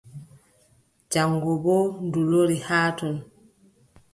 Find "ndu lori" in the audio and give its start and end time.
2.05-2.57